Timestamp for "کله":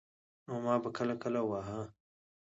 0.97-1.15, 1.23-1.41